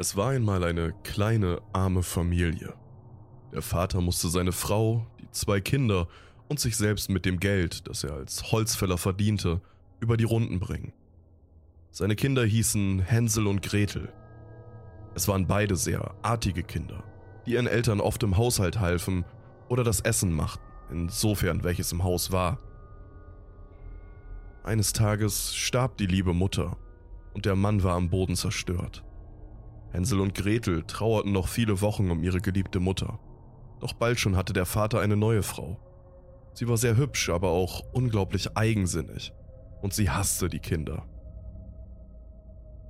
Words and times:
Es 0.00 0.16
war 0.16 0.30
einmal 0.30 0.64
eine 0.64 0.94
kleine, 1.02 1.60
arme 1.74 2.02
Familie. 2.02 2.72
Der 3.52 3.60
Vater 3.60 4.00
musste 4.00 4.30
seine 4.30 4.52
Frau, 4.52 5.06
die 5.20 5.30
zwei 5.30 5.60
Kinder 5.60 6.08
und 6.48 6.58
sich 6.58 6.78
selbst 6.78 7.10
mit 7.10 7.26
dem 7.26 7.38
Geld, 7.38 7.86
das 7.86 8.02
er 8.02 8.14
als 8.14 8.50
Holzfäller 8.50 8.96
verdiente, 8.96 9.60
über 10.00 10.16
die 10.16 10.24
Runden 10.24 10.58
bringen. 10.58 10.94
Seine 11.90 12.16
Kinder 12.16 12.46
hießen 12.46 13.00
Hänsel 13.00 13.46
und 13.46 13.60
Gretel. 13.60 14.10
Es 15.14 15.28
waren 15.28 15.46
beide 15.46 15.76
sehr 15.76 16.14
artige 16.22 16.62
Kinder, 16.62 17.04
die 17.44 17.52
ihren 17.52 17.66
Eltern 17.66 18.00
oft 18.00 18.22
im 18.22 18.38
Haushalt 18.38 18.80
halfen 18.80 19.26
oder 19.68 19.84
das 19.84 20.00
Essen 20.00 20.32
machten, 20.32 20.64
insofern 20.90 21.62
welches 21.62 21.92
im 21.92 22.04
Haus 22.04 22.32
war. 22.32 22.58
Eines 24.64 24.94
Tages 24.94 25.54
starb 25.54 25.98
die 25.98 26.06
liebe 26.06 26.32
Mutter 26.32 26.78
und 27.34 27.44
der 27.44 27.54
Mann 27.54 27.82
war 27.82 27.96
am 27.96 28.08
Boden 28.08 28.34
zerstört. 28.34 29.04
Hänsel 29.92 30.20
und 30.20 30.34
Gretel 30.34 30.84
trauerten 30.84 31.32
noch 31.32 31.48
viele 31.48 31.80
Wochen 31.80 32.10
um 32.10 32.22
ihre 32.22 32.40
geliebte 32.40 32.80
Mutter. 32.80 33.18
Doch 33.80 33.92
bald 33.92 34.20
schon 34.20 34.36
hatte 34.36 34.52
der 34.52 34.66
Vater 34.66 35.00
eine 35.00 35.16
neue 35.16 35.42
Frau. 35.42 35.78
Sie 36.54 36.68
war 36.68 36.76
sehr 36.76 36.96
hübsch, 36.96 37.30
aber 37.30 37.48
auch 37.48 37.82
unglaublich 37.92 38.56
eigensinnig. 38.56 39.32
Und 39.82 39.94
sie 39.94 40.10
hasste 40.10 40.48
die 40.48 40.58
Kinder. 40.58 41.06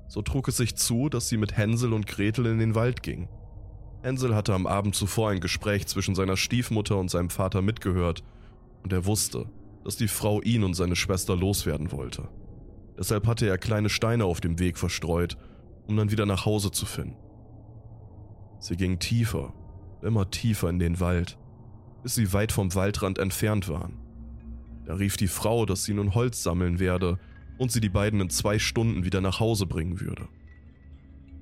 So 0.08 0.22
trug 0.22 0.48
es 0.48 0.56
sich 0.56 0.76
zu, 0.76 1.08
dass 1.08 1.28
sie 1.28 1.36
mit 1.36 1.56
Hänsel 1.56 1.92
und 1.92 2.06
Gretel 2.06 2.46
in 2.46 2.58
den 2.58 2.74
Wald 2.74 3.02
ging. 3.02 3.28
Hänsel 4.02 4.34
hatte 4.34 4.54
am 4.54 4.66
Abend 4.66 4.94
zuvor 4.94 5.30
ein 5.30 5.40
Gespräch 5.40 5.86
zwischen 5.86 6.14
seiner 6.14 6.36
Stiefmutter 6.36 6.98
und 6.98 7.10
seinem 7.10 7.30
Vater 7.30 7.62
mitgehört 7.62 8.24
und 8.82 8.92
er 8.92 9.06
wusste, 9.06 9.46
dass 9.84 9.96
die 9.96 10.08
Frau 10.08 10.40
ihn 10.42 10.64
und 10.64 10.74
seine 10.74 10.96
Schwester 10.96 11.36
loswerden 11.36 11.92
wollte. 11.92 12.28
Deshalb 12.98 13.26
hatte 13.26 13.46
er 13.46 13.58
kleine 13.58 13.88
Steine 13.88 14.24
auf 14.24 14.40
dem 14.40 14.58
Weg 14.58 14.78
verstreut 14.78 15.36
um 15.86 15.96
dann 15.96 16.10
wieder 16.10 16.26
nach 16.26 16.46
Hause 16.46 16.70
zu 16.70 16.86
finden. 16.86 17.16
Sie 18.58 18.76
ging 18.76 18.98
tiefer, 18.98 19.54
immer 20.02 20.30
tiefer 20.30 20.68
in 20.68 20.78
den 20.78 21.00
Wald, 21.00 21.38
bis 22.02 22.14
sie 22.14 22.32
weit 22.32 22.52
vom 22.52 22.74
Waldrand 22.74 23.18
entfernt 23.18 23.68
waren. 23.68 23.98
Da 24.84 24.94
rief 24.94 25.16
die 25.16 25.28
Frau, 25.28 25.66
dass 25.66 25.84
sie 25.84 25.94
nun 25.94 26.14
Holz 26.14 26.42
sammeln 26.42 26.78
werde 26.78 27.18
und 27.58 27.72
sie 27.72 27.80
die 27.80 27.88
beiden 27.88 28.20
in 28.20 28.30
zwei 28.30 28.58
Stunden 28.58 29.04
wieder 29.04 29.20
nach 29.20 29.40
Hause 29.40 29.66
bringen 29.66 30.00
würde. 30.00 30.28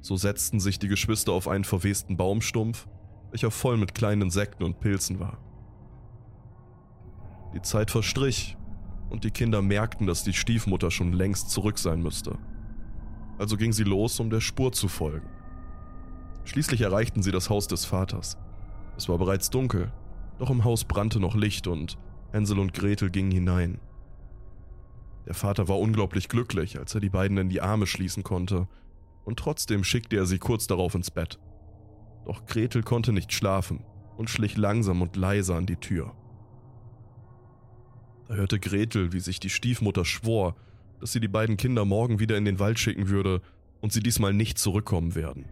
So 0.00 0.16
setzten 0.16 0.60
sich 0.60 0.78
die 0.78 0.88
Geschwister 0.88 1.32
auf 1.32 1.48
einen 1.48 1.64
verwesten 1.64 2.16
Baumstumpf, 2.16 2.86
welcher 3.30 3.50
voll 3.50 3.76
mit 3.76 3.94
kleinen 3.94 4.22
Insekten 4.22 4.64
und 4.64 4.80
Pilzen 4.80 5.18
war. 5.18 5.38
Die 7.54 7.62
Zeit 7.62 7.90
verstrich 7.90 8.56
und 9.10 9.24
die 9.24 9.30
Kinder 9.30 9.62
merkten, 9.62 10.06
dass 10.06 10.22
die 10.22 10.32
Stiefmutter 10.32 10.90
schon 10.90 11.12
längst 11.12 11.50
zurück 11.50 11.78
sein 11.78 12.02
müsste 12.02 12.38
also 13.38 13.56
ging 13.56 13.72
sie 13.72 13.84
los, 13.84 14.20
um 14.20 14.30
der 14.30 14.40
Spur 14.40 14.72
zu 14.72 14.88
folgen. 14.88 15.28
Schließlich 16.44 16.80
erreichten 16.80 17.22
sie 17.22 17.30
das 17.30 17.50
Haus 17.50 17.68
des 17.68 17.84
Vaters. 17.84 18.38
Es 18.96 19.08
war 19.08 19.18
bereits 19.18 19.50
dunkel, 19.50 19.92
doch 20.38 20.50
im 20.50 20.64
Haus 20.64 20.84
brannte 20.84 21.20
noch 21.20 21.34
Licht 21.34 21.66
und 21.66 21.98
Hänsel 22.32 22.58
und 22.58 22.74
Gretel 22.74 23.10
gingen 23.10 23.30
hinein. 23.30 23.80
Der 25.26 25.34
Vater 25.34 25.68
war 25.68 25.78
unglaublich 25.78 26.28
glücklich, 26.28 26.78
als 26.78 26.94
er 26.94 27.00
die 27.00 27.10
beiden 27.10 27.36
in 27.36 27.48
die 27.48 27.60
Arme 27.60 27.86
schließen 27.86 28.22
konnte, 28.22 28.66
und 29.24 29.38
trotzdem 29.38 29.84
schickte 29.84 30.16
er 30.16 30.24
sie 30.24 30.38
kurz 30.38 30.66
darauf 30.66 30.94
ins 30.94 31.10
Bett. 31.10 31.38
Doch 32.24 32.46
Gretel 32.46 32.82
konnte 32.82 33.12
nicht 33.12 33.32
schlafen 33.32 33.84
und 34.16 34.30
schlich 34.30 34.56
langsam 34.56 35.02
und 35.02 35.16
leise 35.16 35.54
an 35.54 35.66
die 35.66 35.76
Tür. 35.76 36.14
Da 38.26 38.34
hörte 38.34 38.58
Gretel, 38.58 39.12
wie 39.12 39.20
sich 39.20 39.38
die 39.38 39.50
Stiefmutter 39.50 40.04
schwor, 40.04 40.56
dass 41.00 41.12
sie 41.12 41.20
die 41.20 41.28
beiden 41.28 41.56
Kinder 41.56 41.84
morgen 41.84 42.18
wieder 42.18 42.36
in 42.36 42.44
den 42.44 42.58
Wald 42.58 42.78
schicken 42.78 43.08
würde 43.08 43.40
und 43.80 43.92
sie 43.92 44.00
diesmal 44.00 44.32
nicht 44.32 44.58
zurückkommen 44.58 45.14
werden. 45.14 45.44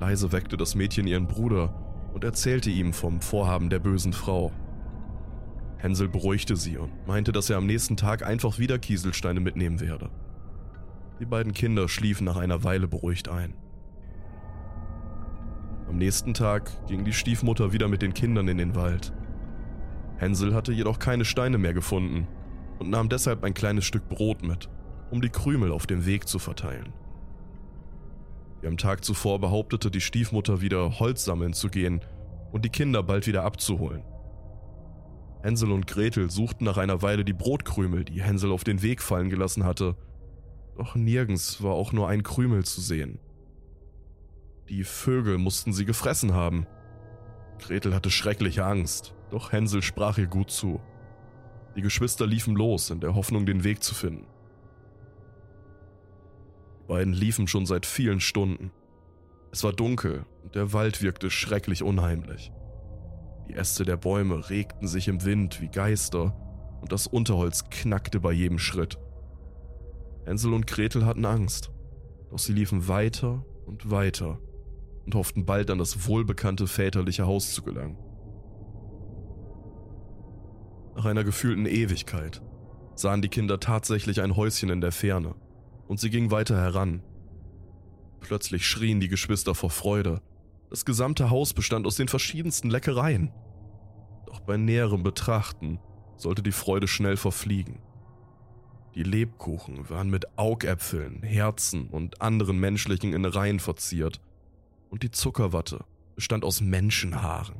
Leise 0.00 0.32
weckte 0.32 0.56
das 0.56 0.74
Mädchen 0.74 1.06
ihren 1.06 1.26
Bruder 1.26 1.74
und 2.12 2.24
erzählte 2.24 2.70
ihm 2.70 2.92
vom 2.92 3.20
Vorhaben 3.20 3.70
der 3.70 3.78
bösen 3.78 4.12
Frau. 4.12 4.52
Hänsel 5.76 6.08
beruhigte 6.08 6.56
sie 6.56 6.78
und 6.78 6.90
meinte, 7.06 7.32
dass 7.32 7.50
er 7.50 7.58
am 7.58 7.66
nächsten 7.66 7.96
Tag 7.96 8.24
einfach 8.24 8.58
wieder 8.58 8.78
Kieselsteine 8.78 9.40
mitnehmen 9.40 9.80
werde. 9.80 10.10
Die 11.20 11.26
beiden 11.26 11.52
Kinder 11.52 11.88
schliefen 11.88 12.24
nach 12.24 12.36
einer 12.36 12.64
Weile 12.64 12.88
beruhigt 12.88 13.28
ein. 13.28 13.54
Am 15.88 15.98
nächsten 15.98 16.34
Tag 16.34 16.86
ging 16.86 17.04
die 17.04 17.12
Stiefmutter 17.12 17.72
wieder 17.72 17.88
mit 17.88 18.02
den 18.02 18.14
Kindern 18.14 18.48
in 18.48 18.58
den 18.58 18.74
Wald. 18.74 19.12
Hänsel 20.16 20.54
hatte 20.54 20.72
jedoch 20.72 20.98
keine 20.98 21.24
Steine 21.24 21.58
mehr 21.58 21.74
gefunden 21.74 22.26
und 22.78 22.90
nahm 22.90 23.08
deshalb 23.08 23.44
ein 23.44 23.54
kleines 23.54 23.84
Stück 23.84 24.08
Brot 24.08 24.42
mit, 24.42 24.68
um 25.10 25.20
die 25.20 25.30
Krümel 25.30 25.72
auf 25.72 25.86
dem 25.86 26.06
Weg 26.06 26.28
zu 26.28 26.38
verteilen. 26.38 26.92
Wie 28.60 28.66
am 28.66 28.76
Tag 28.76 29.04
zuvor 29.04 29.40
behauptete 29.40 29.90
die 29.90 30.00
Stiefmutter 30.00 30.60
wieder 30.60 30.98
Holz 30.98 31.24
sammeln 31.24 31.52
zu 31.52 31.68
gehen 31.68 32.00
und 32.52 32.64
die 32.64 32.70
Kinder 32.70 33.02
bald 33.02 33.26
wieder 33.26 33.44
abzuholen. 33.44 34.02
Hänsel 35.42 35.72
und 35.72 35.86
Gretel 35.86 36.30
suchten 36.30 36.64
nach 36.64 36.78
einer 36.78 37.02
Weile 37.02 37.24
die 37.24 37.34
Brotkrümel, 37.34 38.04
die 38.04 38.22
Hänsel 38.22 38.50
auf 38.50 38.64
den 38.64 38.80
Weg 38.80 39.02
fallen 39.02 39.28
gelassen 39.28 39.64
hatte, 39.64 39.96
doch 40.76 40.94
nirgends 40.94 41.62
war 41.62 41.72
auch 41.72 41.92
nur 41.92 42.08
ein 42.08 42.22
Krümel 42.22 42.64
zu 42.64 42.80
sehen. 42.80 43.18
Die 44.68 44.84
Vögel 44.84 45.36
mussten 45.36 45.74
sie 45.74 45.84
gefressen 45.84 46.32
haben. 46.32 46.66
Gretel 47.58 47.94
hatte 47.94 48.10
schreckliche 48.10 48.64
Angst, 48.64 49.14
doch 49.30 49.52
Hänsel 49.52 49.82
sprach 49.82 50.16
ihr 50.16 50.26
gut 50.26 50.50
zu. 50.50 50.80
Die 51.76 51.82
Geschwister 51.82 52.26
liefen 52.26 52.54
los, 52.54 52.90
in 52.90 53.00
der 53.00 53.14
Hoffnung, 53.14 53.46
den 53.46 53.64
Weg 53.64 53.82
zu 53.82 53.94
finden. 53.94 54.26
Die 56.82 56.88
beiden 56.88 57.12
liefen 57.12 57.48
schon 57.48 57.66
seit 57.66 57.86
vielen 57.86 58.20
Stunden. 58.20 58.70
Es 59.50 59.64
war 59.64 59.72
dunkel 59.72 60.24
und 60.42 60.54
der 60.54 60.72
Wald 60.72 61.02
wirkte 61.02 61.30
schrecklich 61.30 61.82
unheimlich. 61.82 62.52
Die 63.48 63.54
Äste 63.54 63.84
der 63.84 63.96
Bäume 63.96 64.50
regten 64.50 64.86
sich 64.86 65.08
im 65.08 65.24
Wind 65.24 65.60
wie 65.60 65.68
Geister 65.68 66.36
und 66.80 66.92
das 66.92 67.06
Unterholz 67.06 67.68
knackte 67.70 68.20
bei 68.20 68.32
jedem 68.32 68.58
Schritt. 68.58 68.98
Hänsel 70.24 70.52
und 70.52 70.66
Gretel 70.66 71.04
hatten 71.04 71.24
Angst, 71.24 71.70
doch 72.30 72.38
sie 72.38 72.52
liefen 72.52 72.88
weiter 72.88 73.44
und 73.66 73.90
weiter 73.90 74.38
und 75.04 75.14
hofften 75.14 75.44
bald 75.44 75.70
an 75.70 75.78
das 75.78 76.06
wohlbekannte 76.06 76.66
väterliche 76.66 77.26
Haus 77.26 77.52
zu 77.52 77.62
gelangen. 77.62 77.98
Nach 81.04 81.10
einer 81.10 81.24
gefühlten 81.24 81.66
Ewigkeit 81.66 82.40
sahen 82.94 83.20
die 83.20 83.28
Kinder 83.28 83.60
tatsächlich 83.60 84.22
ein 84.22 84.36
Häuschen 84.36 84.70
in 84.70 84.80
der 84.80 84.90
Ferne 84.90 85.34
und 85.86 86.00
sie 86.00 86.08
gingen 86.08 86.30
weiter 86.30 86.56
heran. 86.56 87.02
Plötzlich 88.20 88.66
schrien 88.66 89.00
die 89.00 89.08
Geschwister 89.08 89.54
vor 89.54 89.68
Freude. 89.68 90.22
Das 90.70 90.86
gesamte 90.86 91.28
Haus 91.28 91.52
bestand 91.52 91.86
aus 91.86 91.96
den 91.96 92.08
verschiedensten 92.08 92.70
Leckereien. 92.70 93.30
Doch 94.24 94.40
bei 94.40 94.56
näherem 94.56 95.02
Betrachten 95.02 95.78
sollte 96.16 96.42
die 96.42 96.52
Freude 96.52 96.88
schnell 96.88 97.18
verfliegen. 97.18 97.82
Die 98.94 99.02
Lebkuchen 99.02 99.90
waren 99.90 100.08
mit 100.08 100.38
Augäpfeln, 100.38 101.22
Herzen 101.22 101.88
und 101.88 102.22
anderen 102.22 102.58
menschlichen 102.58 103.12
Innereien 103.12 103.60
verziert 103.60 104.22
und 104.88 105.02
die 105.02 105.10
Zuckerwatte 105.10 105.84
bestand 106.14 106.46
aus 106.46 106.62
Menschenhaaren. 106.62 107.56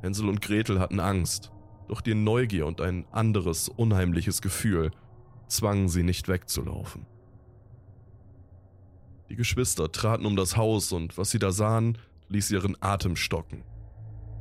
Hänsel 0.00 0.28
und 0.28 0.40
Gretel 0.40 0.78
hatten 0.78 1.00
Angst 1.00 1.50
doch 1.90 2.00
die 2.00 2.14
Neugier 2.14 2.66
und 2.66 2.80
ein 2.80 3.04
anderes, 3.10 3.68
unheimliches 3.68 4.40
Gefühl 4.42 4.92
zwangen 5.48 5.88
sie 5.88 6.04
nicht 6.04 6.28
wegzulaufen. 6.28 7.04
Die 9.28 9.34
Geschwister 9.36 9.90
traten 9.90 10.24
um 10.24 10.36
das 10.36 10.56
Haus 10.56 10.92
und 10.92 11.18
was 11.18 11.30
sie 11.30 11.40
da 11.40 11.50
sahen, 11.50 11.98
ließ 12.28 12.52
ihren 12.52 12.76
Atem 12.80 13.16
stocken. 13.16 13.64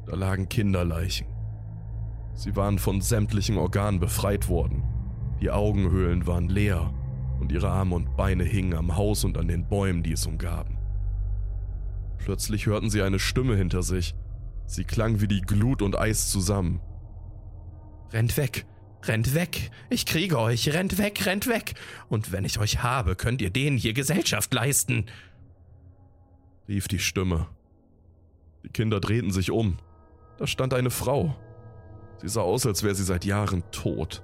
Da 0.06 0.16
lagen 0.16 0.48
Kinderleichen. 0.48 1.28
Sie 2.36 2.56
waren 2.56 2.78
von 2.78 3.02
sämtlichen 3.02 3.58
Organen 3.58 4.00
befreit 4.00 4.48
worden. 4.48 4.84
Die 5.42 5.50
Augenhöhlen 5.50 6.28
waren 6.28 6.50
leer 6.50 6.94
und 7.40 7.52
ihre 7.52 7.70
Arme 7.70 7.96
und 7.96 8.16
Beine 8.16 8.44
hingen 8.44 8.76
am 8.76 8.96
Haus 8.96 9.24
und 9.24 9.38
an 9.38 9.48
den 9.48 9.68
Bäumen, 9.68 10.04
die 10.04 10.12
es 10.12 10.28
umgaben. 10.28 10.78
Plötzlich 12.20 12.68
hörten 12.68 12.92
sie 12.92 13.02
eine 13.02 13.18
Stimme 13.18 13.56
hinter 13.56 13.82
sich. 13.82 14.14
Sie 14.68 14.84
klang 14.84 15.20
wie 15.20 15.28
die 15.28 15.42
Glut 15.42 15.82
und 15.82 15.98
Eis 15.98 16.30
zusammen. 16.30 16.82
Rennt 18.12 18.38
weg, 18.38 18.66
rennt 19.04 19.34
weg, 19.36 19.72
ich 19.90 20.06
kriege 20.06 20.40
euch, 20.40 20.74
rennt 20.74 20.98
weg, 20.98 21.26
rennt 21.26 21.48
weg, 21.48 21.76
und 22.10 22.32
wenn 22.32 22.46
ich 22.46 22.60
euch 22.60 22.82
habe, 22.82 23.16
könnt 23.16 23.42
ihr 23.42 23.52
denen 23.52 23.78
hier 23.78 23.94
Gesellschaft 23.94 24.54
leisten, 24.54 25.06
rief 26.68 26.88
die 26.88 27.00
Stimme. 27.00 27.48
Die 28.64 28.70
Kinder 28.70 29.00
drehten 29.00 29.32
sich 29.32 29.52
um. 29.52 29.78
Da 30.38 30.48
stand 30.48 30.74
eine 30.74 30.90
Frau. 30.92 31.36
Sie 32.22 32.30
sah 32.30 32.42
aus, 32.42 32.66
als 32.66 32.84
wäre 32.84 32.96
sie 32.96 33.04
seit 33.04 33.26
Jahren 33.26 33.64
tot. 33.72 34.24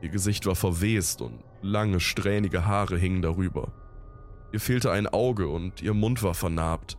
Ihr 0.00 0.08
Gesicht 0.08 0.46
war 0.46 0.54
verwest 0.54 1.22
und 1.22 1.42
lange, 1.62 2.00
strähnige 2.00 2.66
Haare 2.66 2.96
hingen 2.98 3.22
darüber. 3.22 3.72
Ihr 4.52 4.60
fehlte 4.60 4.92
ein 4.92 5.06
Auge 5.06 5.48
und 5.48 5.82
ihr 5.82 5.94
Mund 5.94 6.22
war 6.22 6.34
vernarbt. 6.34 6.96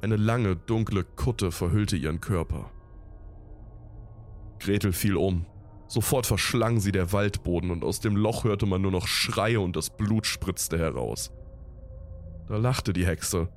Eine 0.00 0.16
lange, 0.16 0.56
dunkle 0.56 1.04
Kutte 1.04 1.52
verhüllte 1.52 1.96
ihren 1.96 2.20
Körper. 2.20 2.70
Gretel 4.58 4.92
fiel 4.92 5.16
um. 5.16 5.46
Sofort 5.88 6.26
verschlang 6.26 6.80
sie 6.80 6.92
der 6.92 7.12
Waldboden 7.12 7.70
und 7.70 7.84
aus 7.84 8.00
dem 8.00 8.16
Loch 8.16 8.44
hörte 8.44 8.66
man 8.66 8.82
nur 8.82 8.90
noch 8.90 9.06
Schreie 9.06 9.60
und 9.60 9.76
das 9.76 9.90
Blut 9.90 10.26
spritzte 10.26 10.78
heraus. 10.78 11.30
Da 12.48 12.56
lachte 12.56 12.92
die 12.92 13.06
Hexe. 13.06 13.48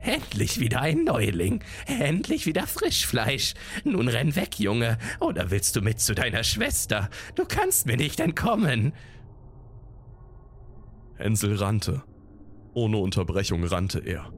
Endlich 0.00 0.60
wieder 0.60 0.80
ein 0.80 1.04
Neuling. 1.04 1.62
Endlich 1.86 2.46
wieder 2.46 2.66
Frischfleisch. 2.66 3.54
Nun 3.84 4.08
renn 4.08 4.34
weg, 4.34 4.58
Junge. 4.58 4.98
Oder 5.20 5.50
willst 5.50 5.76
du 5.76 5.82
mit 5.82 6.00
zu 6.00 6.14
deiner 6.14 6.42
Schwester? 6.42 7.10
Du 7.34 7.44
kannst 7.44 7.86
mir 7.86 7.96
nicht 7.96 8.18
entkommen. 8.18 8.94
Hänsel 11.16 11.56
rannte. 11.56 12.02
Ohne 12.72 12.96
Unterbrechung 12.96 13.62
rannte 13.64 13.98
er. 13.98 14.32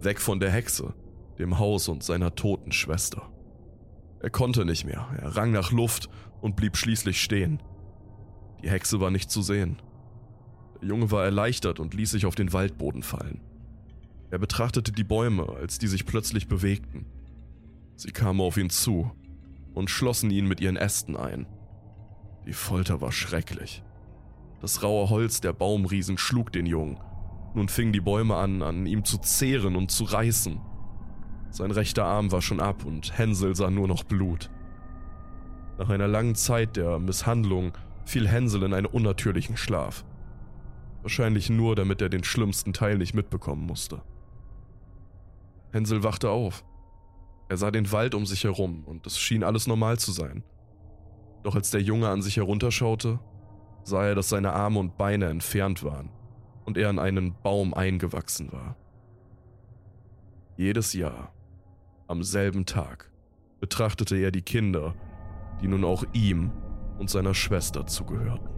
Weg 0.00 0.20
von 0.20 0.40
der 0.40 0.50
Hexe, 0.50 0.94
dem 1.38 1.58
Haus 1.58 1.88
und 1.88 2.02
seiner 2.02 2.34
toten 2.34 2.72
Schwester. 2.72 3.30
Er 4.24 4.30
konnte 4.30 4.64
nicht 4.64 4.86
mehr, 4.86 5.06
er 5.18 5.36
rang 5.36 5.52
nach 5.52 5.70
Luft 5.70 6.08
und 6.40 6.56
blieb 6.56 6.78
schließlich 6.78 7.22
stehen. 7.22 7.62
Die 8.62 8.70
Hexe 8.70 8.98
war 8.98 9.10
nicht 9.10 9.30
zu 9.30 9.42
sehen. 9.42 9.82
Der 10.80 10.88
Junge 10.88 11.10
war 11.10 11.26
erleichtert 11.26 11.78
und 11.78 11.92
ließ 11.92 12.12
sich 12.12 12.24
auf 12.24 12.34
den 12.34 12.54
Waldboden 12.54 13.02
fallen. 13.02 13.42
Er 14.30 14.38
betrachtete 14.38 14.92
die 14.92 15.04
Bäume, 15.04 15.50
als 15.50 15.78
die 15.78 15.88
sich 15.88 16.06
plötzlich 16.06 16.48
bewegten. 16.48 17.04
Sie 17.96 18.12
kamen 18.12 18.40
auf 18.40 18.56
ihn 18.56 18.70
zu 18.70 19.12
und 19.74 19.90
schlossen 19.90 20.30
ihn 20.30 20.48
mit 20.48 20.62
ihren 20.62 20.76
Ästen 20.78 21.18
ein. 21.18 21.46
Die 22.46 22.54
Folter 22.54 23.02
war 23.02 23.12
schrecklich. 23.12 23.82
Das 24.62 24.82
raue 24.82 25.10
Holz 25.10 25.42
der 25.42 25.52
Baumriesen 25.52 26.16
schlug 26.16 26.50
den 26.50 26.64
Jungen. 26.64 26.98
Nun 27.52 27.68
fingen 27.68 27.92
die 27.92 28.00
Bäume 28.00 28.36
an, 28.36 28.62
an 28.62 28.86
ihm 28.86 29.04
zu 29.04 29.18
zehren 29.18 29.76
und 29.76 29.90
zu 29.90 30.04
reißen. 30.04 30.62
Sein 31.54 31.70
rechter 31.70 32.04
Arm 32.04 32.32
war 32.32 32.42
schon 32.42 32.58
ab 32.58 32.84
und 32.84 33.16
Hänsel 33.16 33.54
sah 33.54 33.70
nur 33.70 33.86
noch 33.86 34.02
Blut. 34.02 34.50
Nach 35.78 35.88
einer 35.88 36.08
langen 36.08 36.34
Zeit 36.34 36.76
der 36.76 36.98
Misshandlung 36.98 37.74
fiel 38.04 38.26
Hänsel 38.26 38.64
in 38.64 38.74
einen 38.74 38.86
unnatürlichen 38.86 39.56
Schlaf. 39.56 40.04
Wahrscheinlich 41.02 41.50
nur, 41.50 41.76
damit 41.76 42.02
er 42.02 42.08
den 42.08 42.24
schlimmsten 42.24 42.72
Teil 42.72 42.98
nicht 42.98 43.14
mitbekommen 43.14 43.66
musste. 43.66 44.02
Hänsel 45.70 46.02
wachte 46.02 46.28
auf. 46.30 46.64
Er 47.48 47.56
sah 47.56 47.70
den 47.70 47.92
Wald 47.92 48.16
um 48.16 48.26
sich 48.26 48.42
herum 48.42 48.82
und 48.84 49.06
es 49.06 49.16
schien 49.16 49.44
alles 49.44 49.68
normal 49.68 49.96
zu 49.96 50.10
sein. 50.10 50.42
Doch 51.44 51.54
als 51.54 51.70
der 51.70 51.82
Junge 51.82 52.08
an 52.08 52.20
sich 52.20 52.36
herunterschaute, 52.36 53.20
sah 53.84 54.04
er, 54.04 54.16
dass 54.16 54.28
seine 54.28 54.54
Arme 54.54 54.80
und 54.80 54.98
Beine 54.98 55.26
entfernt 55.26 55.84
waren 55.84 56.10
und 56.64 56.76
er 56.76 56.88
an 56.88 56.98
einen 56.98 57.36
Baum 57.44 57.74
eingewachsen 57.74 58.50
war. 58.50 58.74
Jedes 60.56 60.94
Jahr 60.94 61.32
am 62.06 62.22
selben 62.22 62.66
Tag 62.66 63.10
betrachtete 63.60 64.16
er 64.16 64.30
die 64.30 64.42
Kinder, 64.42 64.94
die 65.60 65.68
nun 65.68 65.84
auch 65.84 66.04
ihm 66.12 66.52
und 66.98 67.08
seiner 67.08 67.34
Schwester 67.34 67.86
zugehörten. 67.86 68.48